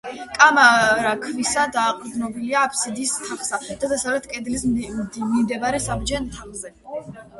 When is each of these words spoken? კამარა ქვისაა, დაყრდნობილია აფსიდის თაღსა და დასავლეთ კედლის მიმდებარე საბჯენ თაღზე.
კამარა 0.35 1.09
ქვისაა, 1.25 1.65
დაყრდნობილია 1.75 2.63
აფსიდის 2.69 3.13
თაღსა 3.27 3.61
და 3.83 3.91
დასავლეთ 3.93 4.27
კედლის 4.33 4.67
მიმდებარე 4.75 5.83
საბჯენ 5.89 6.31
თაღზე. 6.39 6.75